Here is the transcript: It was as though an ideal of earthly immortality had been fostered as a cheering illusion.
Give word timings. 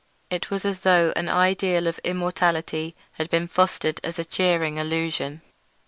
It 0.31 0.49
was 0.49 0.65
as 0.65 0.79
though 0.79 1.13
an 1.15 1.29
ideal 1.29 1.85
of 1.85 1.99
earthly 1.99 2.09
immortality 2.09 2.95
had 3.11 3.29
been 3.29 3.47
fostered 3.47 3.99
as 4.03 4.17
a 4.17 4.25
cheering 4.25 4.77
illusion. 4.77 5.43